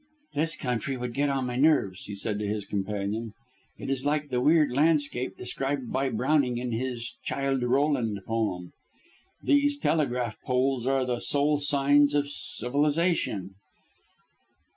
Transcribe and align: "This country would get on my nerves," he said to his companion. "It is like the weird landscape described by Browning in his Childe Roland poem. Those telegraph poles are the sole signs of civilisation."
"This 0.33 0.55
country 0.57 0.97
would 0.97 1.13
get 1.13 1.29
on 1.29 1.45
my 1.45 1.55
nerves," 1.57 2.05
he 2.05 2.15
said 2.15 2.39
to 2.39 2.47
his 2.47 2.65
companion. 2.65 3.33
"It 3.77 3.87
is 3.91 4.03
like 4.03 4.29
the 4.29 4.41
weird 4.41 4.71
landscape 4.71 5.37
described 5.37 5.91
by 5.91 6.09
Browning 6.09 6.57
in 6.57 6.71
his 6.71 7.17
Childe 7.23 7.61
Roland 7.61 8.21
poem. 8.25 8.73
Those 9.43 9.77
telegraph 9.77 10.41
poles 10.43 10.87
are 10.87 11.05
the 11.05 11.19
sole 11.21 11.59
signs 11.59 12.15
of 12.15 12.29
civilisation." 12.31 13.53